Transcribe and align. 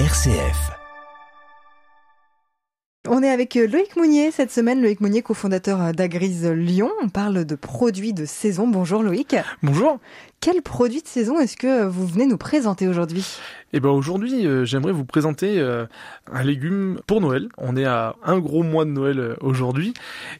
RCF. 0.00 0.72
On 3.08 3.22
est 3.22 3.30
avec 3.30 3.54
euh, 3.54 3.68
Loïc 3.68 3.94
Mounier 3.96 4.32
cette 4.32 4.50
semaine, 4.50 4.82
Loïc 4.82 5.00
Mounier, 5.00 5.22
cofondateur 5.22 5.80
euh, 5.80 5.92
d'Agrise 5.92 6.44
Lyon. 6.46 6.90
On 7.00 7.08
parle 7.08 7.44
de 7.44 7.54
produits 7.54 8.12
de 8.12 8.24
saison. 8.24 8.66
Bonjour 8.66 9.04
Loïc. 9.04 9.36
Bonjour. 9.62 10.00
Quel 10.40 10.62
produit 10.62 11.00
de 11.00 11.06
saison 11.06 11.38
est-ce 11.38 11.56
que 11.56 11.84
vous 11.84 12.08
venez 12.08 12.26
nous 12.26 12.38
présenter 12.38 12.88
aujourd'hui? 12.88 13.24
Eh 13.72 13.78
ben 13.78 13.90
aujourd'hui, 13.90 14.46
euh, 14.46 14.64
j'aimerais 14.64 14.90
vous 14.92 15.04
présenter 15.04 15.60
euh, 15.60 15.86
un 16.32 16.42
légume 16.42 16.98
pour 17.06 17.20
Noël. 17.20 17.48
On 17.56 17.76
est 17.76 17.84
à 17.84 18.16
un 18.24 18.38
gros 18.40 18.64
mois 18.64 18.84
de 18.84 18.90
Noël 18.90 19.20
euh, 19.20 19.36
aujourd'hui, 19.42 19.94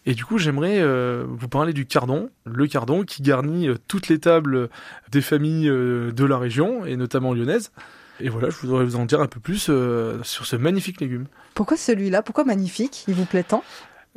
et 0.04 0.14
du 0.14 0.24
coup, 0.24 0.38
j'aimerais 0.38 0.80
euh, 0.80 1.24
vous 1.28 1.48
parler 1.48 1.72
du 1.72 1.86
cardon, 1.86 2.28
le 2.44 2.66
cardon 2.66 3.04
qui 3.04 3.22
garnit 3.22 3.68
euh, 3.68 3.76
toutes 3.86 4.08
les 4.08 4.18
tables 4.18 4.68
des 5.12 5.20
familles 5.20 5.68
euh, 5.68 6.10
de 6.10 6.24
la 6.24 6.38
région 6.38 6.84
et 6.84 6.96
notamment 6.96 7.32
lyonnaise. 7.34 7.70
Et 8.20 8.28
voilà, 8.28 8.48
je 8.50 8.56
voudrais 8.66 8.84
vous 8.84 8.96
en 8.96 9.04
dire 9.06 9.20
un 9.20 9.26
peu 9.26 9.40
plus 9.40 9.66
euh, 9.70 10.18
sur 10.22 10.46
ce 10.46 10.56
magnifique 10.56 11.00
légume. 11.00 11.26
Pourquoi 11.54 11.76
celui-là? 11.76 12.22
Pourquoi 12.22 12.44
magnifique? 12.44 13.04
Il 13.08 13.14
vous 13.14 13.24
plaît 13.24 13.42
tant? 13.42 13.62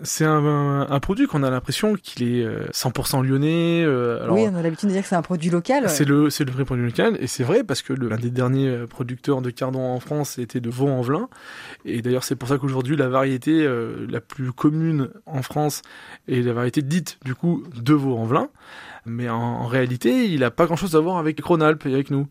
C'est 0.04 0.26
un, 0.26 0.46
un- 0.46 0.92
un 0.92 1.00
produit 1.00 1.26
qu'on 1.26 1.42
a 1.42 1.50
l'impression 1.50 1.96
qu'il 1.96 2.22
est 2.32 2.44
euh, 2.44 2.68
100% 2.72 3.24
lyonnais. 3.26 3.82
euh, 3.84 4.22
alors, 4.22 4.36
Oui, 4.36 4.44
on 4.48 4.54
a 4.56 4.62
l'habitude 4.62 4.90
de 4.90 4.94
dire 4.94 5.02
que 5.02 5.08
c'est 5.10 5.16
un 5.16 5.24
produit 5.24 5.50
local. 5.50 5.90
C'est 5.90 6.06
le, 6.06 6.30
c'est 6.30 6.46
le 6.46 6.52
vrai 6.52 6.66
produit 6.66 6.86
local, 6.86 7.18
et 7.20 7.26
c'est 7.26 7.44
vrai 7.44 7.64
parce 7.64 7.82
que 7.82 7.94
l'un 7.94 8.18
des 8.18 8.30
derniers 8.30 8.68
euh, 8.70 8.86
producteurs 8.86 9.42
de 9.42 9.50
cardon 9.50 9.80
en 9.82 10.00
France 10.00 10.38
était 10.38 10.60
de 10.60 10.70
Vaux-en-Velin, 10.70 11.30
et 11.84 12.04
d'ailleurs 12.04 12.24
c'est 12.24 12.36
pour 12.36 12.48
ça 12.48 12.60
qu'aujourd'hui 12.60 12.96
la 12.96 13.08
variété 13.10 13.66
euh, 13.66 14.06
la 14.08 14.22
plus 14.22 14.52
commune 14.52 15.10
en 15.26 15.42
France 15.42 15.82
est 16.28 16.42
la 16.44 16.54
variété 16.54 16.84
dite 16.84 17.18
du 17.26 17.34
coup 17.34 17.64
de 17.76 17.94
Vaux-en-Velin, 17.96 18.50
mais 19.08 19.30
en, 19.30 19.38
en 19.42 19.66
réalité 19.66 20.28
il 20.32 20.44
a 20.44 20.52
pas 20.52 20.68
grand 20.68 20.76
chose 20.76 20.96
à 20.96 21.00
voir 21.00 21.18
avec 21.18 21.44
Rhône-Alpes 21.44 21.88
et 21.88 21.94
avec 21.96 22.12
nous. 22.12 22.28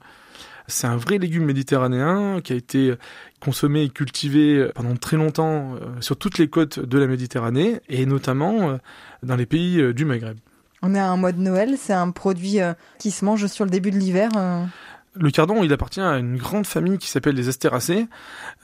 C'est 0.68 0.86
un 0.86 0.96
vrai 0.96 1.18
légume 1.18 1.44
méditerranéen 1.44 2.40
qui 2.42 2.52
a 2.52 2.56
été 2.56 2.94
consommé 3.40 3.82
et 3.84 3.88
cultivé 3.88 4.68
pendant 4.74 4.96
très 4.96 5.16
longtemps 5.16 5.74
euh, 5.74 6.00
sur 6.00 6.16
toutes 6.16 6.38
les 6.38 6.48
côtes 6.48 6.80
de 6.80 6.98
la 6.98 7.06
Méditerranée 7.06 7.80
et 7.88 8.06
notamment 8.06 8.70
euh, 8.70 8.76
dans 9.22 9.36
les 9.36 9.46
pays 9.46 9.80
euh, 9.80 9.92
du 9.94 10.04
Maghreb. 10.04 10.36
On 10.82 10.94
est 10.94 10.98
à 10.98 11.08
un 11.08 11.16
mois 11.16 11.32
de 11.32 11.40
Noël, 11.40 11.76
c'est 11.78 11.92
un 11.92 12.10
produit 12.10 12.60
euh, 12.60 12.74
qui 12.98 13.10
se 13.10 13.24
mange 13.24 13.46
sur 13.46 13.64
le 13.64 13.70
début 13.70 13.90
de 13.90 13.96
l'hiver. 13.98 14.30
euh. 14.36 14.64
Le 15.18 15.30
cardon, 15.30 15.62
il 15.64 15.72
appartient 15.72 16.00
à 16.00 16.18
une 16.18 16.36
grande 16.36 16.66
famille 16.66 16.98
qui 16.98 17.08
s'appelle 17.08 17.34
les 17.36 17.48
astéracées. 17.48 18.06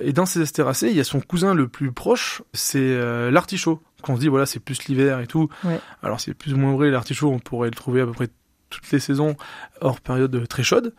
Et 0.01 0.13
dans 0.13 0.27
ces 0.27 0.43
astéracées, 0.43 0.89
il 0.91 0.97
y 0.97 1.01
a 1.01 1.05
son 1.05 1.21
cousin 1.21 1.55
le 1.55 1.67
plus 1.67 1.93
proche, 1.93 2.43
c'est 2.53 2.79
euh, 2.81 3.31
l'artichaut. 3.31 3.81
Qu'on 4.03 4.17
se 4.17 4.21
dit, 4.21 4.29
voilà, 4.29 4.45
c'est 4.45 4.59
plus 4.61 4.85
l'hiver 4.85 5.21
et 5.21 5.27
tout. 5.27 5.49
Ouais. 5.65 5.81
Alors 6.03 6.21
c'est 6.21 6.35
plus 6.35 6.53
ou 6.53 6.59
moins 6.59 6.75
vrai, 6.75 6.91
l'artichaut, 6.91 7.31
on 7.31 7.39
pourrait 7.39 7.71
le 7.71 7.75
trouver 7.75 8.03
à 8.03 8.07
peu 8.07 8.13
près 8.13 8.29
toutes 8.73 8.91
les 8.91 9.01
saisons, 9.01 9.37
hors 9.81 10.01
période 10.01 10.49
très 10.49 10.63
chaude. 10.63 10.95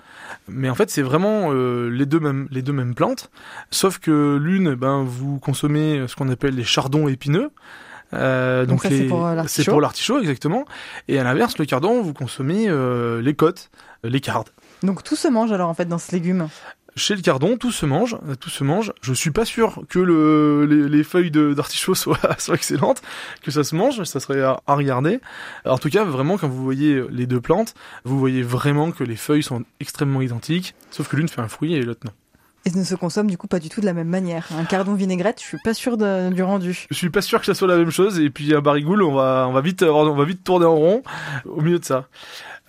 Mais 0.47 0.69
en 0.69 0.75
fait, 0.75 0.89
c'est 0.89 1.02
vraiment 1.02 1.52
euh, 1.52 1.89
les, 1.89 2.05
deux 2.05 2.19
mêmes, 2.19 2.47
les 2.52 2.61
deux 2.61 2.73
mêmes 2.73 2.95
plantes. 2.95 3.29
Sauf 3.71 3.99
que 3.99 4.38
l'une, 4.41 4.75
ben, 4.75 5.03
vous 5.03 5.39
consommez 5.39 6.05
ce 6.07 6.16
qu'on 6.16 6.29
appelle 6.29 6.55
les 6.55 6.63
chardons 6.63 7.07
épineux. 7.07 7.51
Euh, 8.13 8.66
Donc 8.66 8.81
c'est 8.83 9.05
pour, 9.05 9.25
euh, 9.25 9.31
c'est 9.31 9.35
l'artichaut. 9.35 9.71
pour 9.71 9.81
l'artichaut, 9.81 10.19
exactement. 10.19 10.66
Et 11.07 11.19
à 11.19 11.23
l'inverse, 11.23 11.57
le 11.57 11.66
cardon, 11.66 12.01
vous 12.01 12.13
consommez 12.13 12.66
euh, 12.67 13.21
les 13.21 13.33
côtes, 13.33 13.69
les 14.03 14.19
cardes. 14.19 14.49
Donc 14.83 15.03
tout 15.03 15.16
se 15.16 15.27
mange 15.27 15.51
alors 15.51 15.69
en 15.69 15.73
fait 15.73 15.85
dans 15.85 15.97
ce 15.97 16.11
légume. 16.11 16.47
Chez 16.95 17.16
le 17.16 17.22
cardon, 17.22 17.58
tout 17.58 17.72
se 17.72 17.86
mange, 17.88 18.16
euh, 18.30 18.36
tout 18.36 18.49
se 18.52 18.63
mange. 18.63 18.94
Je 19.02 19.13
suis 19.13 19.31
pas 19.31 19.45
sûr 19.45 19.81
que 19.89 19.97
le, 19.99 20.66
les, 20.66 20.89
les 20.89 21.03
feuilles 21.03 21.31
d'artichaut 21.31 21.95
soient, 21.95 22.17
soient 22.38 22.55
excellentes, 22.55 23.02
que 23.41 23.50
ça 23.52 23.63
se 23.63 23.75
mange, 23.75 24.03
ça 24.03 24.19
serait 24.19 24.41
à, 24.41 24.59
à 24.67 24.75
regarder. 24.75 25.19
En 25.66 25.77
tout 25.80 25.89
cas, 25.89 26.03
vraiment, 26.03 26.38
quand 26.38 26.47
vous 26.47 26.63
voyez 26.63 27.02
les 27.09 27.25
deux 27.25 27.41
plantes, 27.41 27.73
vous 28.03 28.19
voyez 28.19 28.44
vraiment 28.44 28.91
que 28.91 29.03
les 29.03 29.16
feuilles 29.16 29.44
sont 29.44 29.63
extrêmement 29.80 30.22
identiques, 30.22 30.75
sauf 30.91 31.08
que 31.08 31.16
l'une 31.16 31.27
fait 31.30 31.41
un 31.41 31.47
fruit 31.47 31.73
et 31.73 31.81
l'autre 31.81 32.02
non. 32.05 32.11
Et 32.66 32.72
ne 32.72 32.83
se 32.85 32.95
consomme 32.95 33.30
du 33.30 33.38
coup 33.38 33.47
pas 33.47 33.59
du 33.59 33.67
tout 33.67 33.81
de 33.81 33.85
la 33.85 33.91
même 33.91 34.07
manière. 34.07 34.47
Un 34.57 34.63
cardon 34.63 34.94
vinaigrette, 34.94 35.41
je 35.41 35.45
suis 35.45 35.57
pas 35.66 35.73
sûre 35.73 35.97
de- 35.97 36.30
du 36.31 36.44
rendu. 36.44 36.85
Je 36.89 36.95
suis 36.95 37.09
pas 37.09 37.22
sûr 37.22 37.41
que 37.41 37.45
ça 37.45 37.53
soit 37.53 37.67
la 37.67 37.75
même 37.75 37.89
chose, 37.89 38.19
et 38.22 38.30
puis 38.30 38.55
un 38.55 38.61
barigoule, 38.61 39.03
on 39.03 39.13
va, 39.13 39.47
on 39.50 39.52
va 39.52 39.59
vite, 39.59 39.84
on 39.84 40.13
va 40.16 40.23
vite 40.23 40.45
tourner 40.45 40.66
en 40.66 40.75
rond 40.75 41.03
au 41.45 41.59
milieu 41.59 41.79
de 41.79 41.84
ça. 41.84 42.07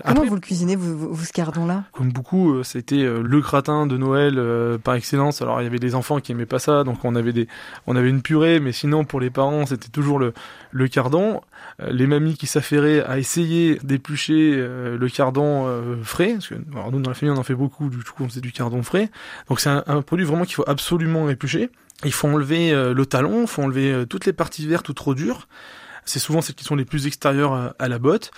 Comment 0.03 0.16
Après, 0.16 0.28
vous 0.28 0.34
le 0.34 0.41
cuisinez, 0.41 0.75
vous, 0.75 0.99
vous, 0.99 1.15
vous, 1.15 1.25
ce 1.25 1.32
cardon-là 1.32 1.84
comme 1.93 2.10
beaucoup, 2.10 2.53
euh, 2.53 2.62
c'était 2.65 3.03
euh, 3.03 3.22
le 3.22 3.41
gratin 3.41 3.87
de 3.87 3.97
Noël 3.97 4.34
euh, 4.38 4.77
par 4.77 4.94
excellence. 4.94 5.41
Alors 5.41 5.60
il 5.60 5.65
y 5.65 5.66
avait 5.69 5.78
des 5.78 5.94
enfants 5.94 6.19
qui 6.19 6.32
aimaient 6.32 6.47
pas 6.47 6.59
ça, 6.59 6.82
donc 6.82 7.05
on 7.05 7.15
avait 7.15 7.32
des, 7.32 7.47
on 7.87 7.94
avait 7.94 8.10
une 8.10 8.21
purée, 8.21 8.59
mais 8.59 8.72
sinon 8.72 9.05
pour 9.05 9.21
les 9.21 9.31
parents 9.31 9.66
c'était 9.66 9.91
toujours 9.91 10.19
le 10.19 10.34
le 10.72 10.88
cardon. 10.88 11.43
Euh, 11.81 11.91
les 11.91 12.09
mamies 12.09 12.37
qui 12.37 12.49
s'affairaient 12.49 13.05
à 13.05 13.19
essayer 13.19 13.78
d'éplucher 13.84 14.55
euh, 14.56 14.99
le 14.99 15.09
cardon 15.09 15.66
euh, 15.69 16.03
frais, 16.03 16.32
parce 16.32 16.49
que 16.49 16.55
alors, 16.72 16.91
nous 16.91 17.00
dans 17.00 17.11
la 17.11 17.15
famille 17.15 17.32
on 17.32 17.38
en 17.38 17.44
fait 17.44 17.55
beaucoup, 17.55 17.88
du 17.88 17.99
coup 17.99 18.25
on 18.25 18.28
faisait 18.28 18.41
du 18.41 18.50
cardon 18.50 18.82
frais. 18.82 19.11
Donc 19.49 19.61
c'est 19.61 19.71
un, 19.71 19.84
un 19.87 20.03
produit 20.03 20.26
vraiment 20.26 20.44
qu'il 20.44 20.56
faut 20.56 20.65
absolument 20.66 21.31
éplucher. 21.31 21.71
Il 22.05 22.12
faut 22.12 22.26
enlever 22.26 22.72
euh, 22.72 22.94
le 22.94 23.06
talon, 23.06 23.43
il 23.43 23.47
faut 23.47 23.62
enlever 23.62 24.05
toutes 24.11 24.26
les 24.26 24.32
parties 24.32 24.66
vertes 24.66 24.88
ou 24.88 24.93
trop 24.93 25.15
dures. 25.15 25.47
C'est 26.04 26.19
souvent 26.19 26.41
celles 26.41 26.54
qui 26.54 26.65
sont 26.65 26.76
les 26.76 26.84
plus 26.84 27.06
extérieures 27.06 27.53
à, 27.53 27.75
à 27.78 27.88
la 27.88 27.98
botte. 27.98 28.31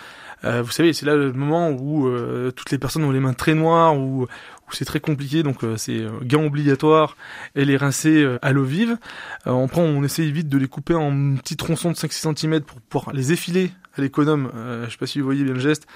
Euh, 0.45 0.63
vous 0.63 0.71
savez, 0.71 0.93
c'est 0.93 1.07
là 1.07 1.17
le 1.17 1.33
moment 1.33 1.71
où 1.71 2.07
euh, 2.07 2.51
toutes 2.51 2.71
les 2.71 2.79
personnes 2.79 3.05
ont 3.05 3.11
les 3.11 3.21
mains 3.21 3.33
très 3.33 3.55
noires, 3.55 3.97
où, 3.97 4.27
où 4.69 4.75
c'est 4.75 4.85
très 4.85 5.01
compliqué, 5.01 5.43
donc 5.43 5.65
euh, 5.65 5.77
c'est 5.77 5.99
euh, 5.99 6.11
gants 6.23 6.45
obligatoires 6.45 7.17
et 7.55 7.65
les 7.65 7.77
rincer 7.77 8.23
euh, 8.23 8.39
à 8.43 8.53
l'eau 8.53 8.65
vive. 8.65 8.99
On 9.45 9.69
prend, 9.69 9.83
on 9.83 10.03
essaye 10.03 10.33
vite 10.33 10.49
de 10.49 10.59
les 10.59 10.69
couper 10.69 10.95
en 10.95 11.37
petits 11.37 11.57
tronçons 11.57 11.91
de 11.91 11.97
5-6 11.97 12.37
cm 12.37 12.61
pour 12.63 12.81
pouvoir 12.81 13.15
les 13.15 13.33
effiler 13.33 13.71
à 13.97 14.03
l'économe. 14.03 14.51
Je 14.85 14.91
sais 14.91 14.97
pas 14.99 15.07
si 15.07 15.21
vous 15.21 15.25
voyez 15.25 15.45
bien 15.45 15.55
le 15.55 15.61
geste. 15.61 15.87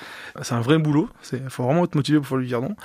C'est 0.41 0.55
un 0.55 0.61
vrai 0.61 0.79
boulot. 0.79 1.09
C'est, 1.21 1.51
faut 1.51 1.65
vraiment 1.65 1.85
être 1.85 1.95
motivé 1.95 2.19
pour 2.19 2.29
faire 2.29 2.39
le 2.39 2.47
cardon. 2.47 2.77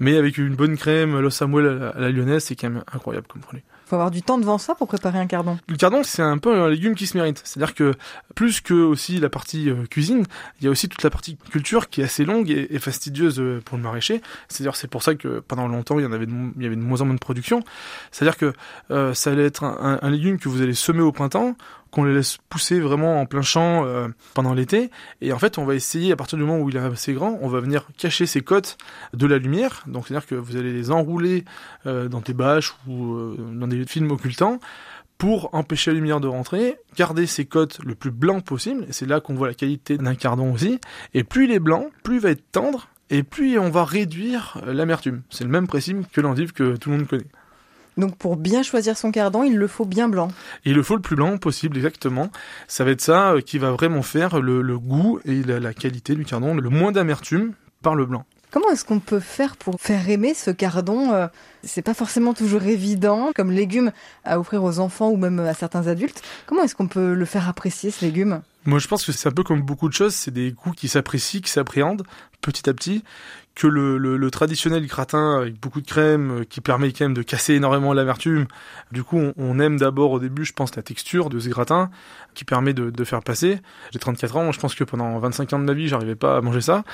Mais 0.00 0.16
avec 0.16 0.38
une 0.38 0.56
bonne 0.56 0.76
crème, 0.76 1.18
l'os 1.20 1.34
Samuel 1.34 1.92
à 1.94 2.00
la, 2.00 2.10
lyonnaise, 2.10 2.44
c'est 2.44 2.56
quand 2.56 2.70
même 2.70 2.82
incroyable 2.92 3.26
comme 3.28 3.42
produit. 3.42 3.62
Faut 3.84 3.96
avoir 3.96 4.10
du 4.10 4.22
temps 4.22 4.38
devant 4.38 4.56
ça 4.56 4.74
pour 4.74 4.86
préparer 4.86 5.18
un 5.18 5.26
cardon. 5.26 5.58
Le 5.68 5.76
cardon, 5.76 6.02
c'est 6.02 6.22
un 6.22 6.38
peu 6.38 6.58
un 6.58 6.68
légume 6.68 6.94
qui 6.94 7.06
se 7.06 7.16
mérite. 7.16 7.42
C'est-à-dire 7.44 7.74
que 7.74 7.94
plus 8.34 8.60
que 8.60 8.72
aussi 8.72 9.18
la 9.18 9.28
partie 9.28 9.68
cuisine, 9.90 10.24
il 10.60 10.64
y 10.64 10.68
a 10.68 10.70
aussi 10.70 10.88
toute 10.88 11.02
la 11.02 11.10
partie 11.10 11.36
culture 11.36 11.90
qui 11.90 12.00
est 12.00 12.04
assez 12.04 12.24
longue 12.24 12.50
et, 12.50 12.78
fastidieuse 12.78 13.42
pour 13.64 13.76
le 13.76 13.82
maraîcher. 13.82 14.22
C'est-à-dire 14.48 14.76
c'est 14.76 14.88
pour 14.88 15.02
ça 15.02 15.16
que 15.16 15.19
pendant 15.28 15.68
longtemps 15.68 15.98
il 15.98 16.02
y 16.02 16.06
en 16.06 16.12
avait 16.12 16.26
de, 16.26 16.32
moins 16.32 17.00
en 17.00 17.04
moins 17.06 17.14
de 17.14 17.20
production. 17.20 17.62
C'est-à-dire 18.10 18.36
que 18.36 18.52
euh, 18.90 19.14
ça 19.14 19.30
allait 19.30 19.44
être 19.44 19.64
un, 19.64 20.10
légume 20.10 20.38
que 20.38 20.48
vous 20.48 20.62
allez 20.62 20.74
semer 20.74 21.02
au 21.02 21.12
printemps, 21.12 21.56
qu'on 21.90 22.04
les 22.04 22.14
laisse 22.14 22.38
pousser 22.48 22.80
vraiment 22.80 23.20
en 23.20 23.26
plein 23.26 23.42
champ 23.42 23.84
euh, 23.84 24.08
pendant 24.34 24.54
l'été. 24.54 24.90
Et 25.20 25.32
en 25.32 25.38
fait, 25.38 25.58
on 25.58 25.64
va 25.64 25.74
essayer 25.74 26.12
à 26.12 26.16
partir 26.16 26.38
du 26.38 26.44
moment 26.44 26.60
où 26.60 26.68
il 26.68 26.76
est 26.76 26.80
assez 26.80 27.12
grand, 27.12 27.38
on 27.42 27.48
va 27.48 27.60
venir 27.60 27.86
cacher 27.96 28.26
ses 28.26 28.42
côtes 28.42 28.78
de 29.12 29.26
la 29.26 29.38
lumière. 29.38 29.84
Donc 29.86 30.06
c'est-à-dire 30.06 30.26
que 30.26 30.34
vous 30.34 30.56
allez 30.56 30.72
les 30.72 30.90
enrouler 30.90 31.44
euh, 31.86 32.08
dans 32.08 32.20
des 32.20 32.34
bâches 32.34 32.74
ou 32.86 33.36
dans 33.38 33.68
des 33.68 33.84
films 33.84 34.10
occultants 34.10 34.60
pour 35.20 35.54
empêcher 35.54 35.90
la 35.90 35.96
lumière 35.96 36.18
de 36.18 36.28
rentrer, 36.28 36.78
garder 36.96 37.26
ses 37.26 37.44
côtes 37.44 37.78
le 37.84 37.94
plus 37.94 38.10
blanc 38.10 38.40
possible, 38.40 38.86
et 38.88 38.92
c'est 38.92 39.04
là 39.04 39.20
qu'on 39.20 39.34
voit 39.34 39.48
la 39.48 39.54
qualité 39.54 39.98
d'un 39.98 40.14
cardon 40.14 40.50
aussi, 40.50 40.80
et 41.12 41.24
plus 41.24 41.44
il 41.44 41.50
est 41.50 41.58
blanc, 41.58 41.90
plus 42.02 42.16
il 42.16 42.20
va 42.22 42.30
être 42.30 42.50
tendre, 42.52 42.88
et 43.10 43.22
plus 43.22 43.58
on 43.58 43.70
va 43.70 43.84
réduire 43.84 44.60
l'amertume. 44.66 45.22
C'est 45.30 45.44
le 45.44 45.50
même 45.50 45.66
principe 45.66 46.10
que 46.12 46.20
l'endive 46.20 46.52
que 46.52 46.76
tout 46.76 46.90
le 46.90 46.98
monde 46.98 47.06
connaît. 47.06 47.26
Donc 47.96 48.16
pour 48.16 48.36
bien 48.36 48.62
choisir 48.62 48.96
son 48.96 49.10
cardon, 49.10 49.42
il 49.42 49.56
le 49.56 49.66
faut 49.66 49.84
bien 49.84 50.08
blanc. 50.08 50.28
Il 50.64 50.74
le 50.74 50.82
faut 50.82 50.94
le 50.94 51.02
plus 51.02 51.16
blanc 51.16 51.36
possible, 51.38 51.76
exactement. 51.76 52.30
Ça 52.68 52.84
va 52.84 52.92
être 52.92 53.00
ça 53.00 53.32
euh, 53.32 53.40
qui 53.40 53.58
va 53.58 53.72
vraiment 53.72 54.02
faire 54.02 54.40
le, 54.40 54.62
le 54.62 54.78
goût 54.78 55.20
et 55.24 55.42
la, 55.42 55.60
la 55.60 55.74
qualité 55.74 56.14
du 56.14 56.24
cardon, 56.24 56.54
le 56.54 56.70
moins 56.70 56.92
d'amertume 56.92 57.52
par 57.82 57.94
le 57.94 58.06
blanc. 58.06 58.24
Comment 58.50 58.70
est-ce 58.70 58.84
qu'on 58.84 58.98
peut 58.98 59.20
faire 59.20 59.56
pour 59.56 59.80
faire 59.80 60.08
aimer 60.08 60.34
ce 60.34 60.50
cardon 60.50 61.12
euh, 61.12 61.28
C'est 61.62 61.82
pas 61.82 61.94
forcément 61.94 62.34
toujours 62.34 62.64
évident 62.64 63.30
comme 63.34 63.52
légume 63.52 63.92
à 64.24 64.40
offrir 64.40 64.64
aux 64.64 64.80
enfants 64.80 65.10
ou 65.10 65.16
même 65.16 65.38
à 65.40 65.54
certains 65.54 65.86
adultes. 65.86 66.22
Comment 66.46 66.62
est-ce 66.62 66.74
qu'on 66.74 66.88
peut 66.88 67.14
le 67.14 67.24
faire 67.26 67.48
apprécier 67.48 67.90
ce 67.90 68.04
légume? 68.04 68.42
Moi, 68.66 68.78
je 68.78 68.88
pense 68.88 69.04
que 69.04 69.12
c'est 69.12 69.28
un 69.28 69.32
peu 69.32 69.42
comme 69.42 69.62
beaucoup 69.62 69.88
de 69.88 69.94
choses, 69.94 70.14
c'est 70.14 70.30
des 70.30 70.52
goûts 70.52 70.72
qui 70.72 70.88
s'apprécient, 70.88 71.40
qui 71.40 71.50
s'appréhendent 71.50 72.02
petit 72.42 72.68
à 72.68 72.74
petit, 72.74 73.04
que 73.54 73.66
le, 73.66 73.98
le, 73.98 74.16
le 74.16 74.30
traditionnel 74.30 74.86
gratin 74.86 75.38
avec 75.38 75.60
beaucoup 75.60 75.80
de 75.80 75.86
crème, 75.86 76.40
euh, 76.40 76.44
qui 76.44 76.60
permet 76.60 76.92
quand 76.92 77.04
même 77.04 77.14
de 77.14 77.22
casser 77.22 77.54
énormément 77.54 77.92
l'amertume. 77.92 78.46
Du 78.92 79.02
coup, 79.02 79.18
on, 79.18 79.34
on 79.36 79.58
aime 79.58 79.78
d'abord 79.78 80.12
au 80.12 80.18
début, 80.18 80.44
je 80.44 80.52
pense, 80.52 80.74
la 80.76 80.82
texture 80.82 81.28
de 81.28 81.38
ce 81.38 81.48
gratin, 81.48 81.90
qui 82.34 82.44
permet 82.44 82.72
de, 82.72 82.90
de 82.90 83.04
faire 83.04 83.22
passer. 83.22 83.60
J'ai 83.92 83.98
34 83.98 84.36
ans, 84.36 84.52
je 84.52 84.60
pense 84.60 84.74
que 84.74 84.84
pendant 84.84 85.18
25 85.18 85.52
ans 85.52 85.58
de 85.58 85.64
ma 85.64 85.74
vie, 85.74 85.88
j'arrivais 85.88 86.14
pas 86.14 86.36
à 86.36 86.40
manger 86.40 86.60
ça. 86.60 86.84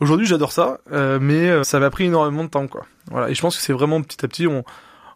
Aujourd'hui, 0.00 0.26
j'adore 0.26 0.52
ça, 0.52 0.78
euh, 0.92 1.18
mais 1.20 1.50
euh, 1.50 1.64
ça 1.64 1.78
m'a 1.80 1.90
pris 1.90 2.04
énormément 2.04 2.44
de 2.44 2.50
temps, 2.50 2.66
quoi. 2.66 2.86
Voilà, 3.10 3.28
et 3.28 3.34
je 3.34 3.40
pense 3.40 3.56
que 3.56 3.62
c'est 3.62 3.74
vraiment 3.74 4.00
petit 4.00 4.24
à 4.24 4.28
petit, 4.28 4.46
on, 4.46 4.64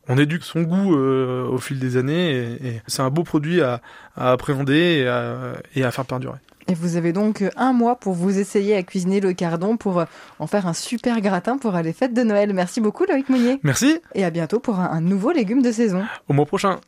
on 0.09 0.19
éduque 0.19 0.45
son 0.45 0.63
goût 0.63 0.95
euh, 0.97 1.47
au 1.49 1.59
fil 1.59 1.79
des 1.79 1.97
années, 1.97 2.31
et, 2.31 2.67
et 2.69 2.83
c'est 2.87 3.03
un 3.03 3.11
beau 3.11 3.23
produit 3.23 3.61
à, 3.61 3.81
à 4.17 4.33
appréhender 4.33 5.03
et 5.03 5.09
à, 5.09 5.37
et 5.75 5.85
à 5.85 5.91
faire 5.91 6.05
perdurer. 6.05 6.39
Et 6.71 6.75
vous 6.75 6.97
avez 6.97 7.15
donc 7.15 7.43
un 7.57 7.73
mois 7.73 7.97
pour 7.97 8.13
vous 8.13 8.39
essayer 8.39 8.77
à 8.77 8.83
cuisiner 8.83 9.21
le 9.21 9.33
cardon 9.33 9.79
pour 9.79 10.01
euh, 10.01 10.05
en 10.39 10.47
faire 10.47 10.67
un 10.67 10.75
super 10.75 11.21
gratin 11.23 11.57
pour 11.57 11.73
les 11.73 11.95
fêtes 11.95 12.13
de 12.13 12.23
Noël. 12.23 12.53
Merci 12.53 12.83
beaucoup 12.83 13.05
Loïc 13.09 13.31
Meunier. 13.31 13.59
Merci, 13.63 13.99
Et 14.15 14.23
à 14.25 14.29
bientôt 14.31 14.61
pour 14.61 14.79
un, 14.79 14.91
un 14.91 15.01
nouveau 15.01 15.33
légume 15.33 15.63
de 15.63 15.73
saison. 15.73 16.05
au 16.29 16.35
mois 16.35 16.45
prochain. 16.45 16.79